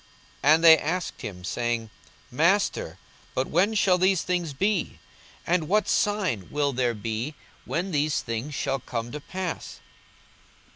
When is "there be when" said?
6.73-7.91